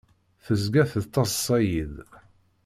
Tezga 0.45 0.83
tettaḍṣa-iyi-d. 0.91 1.95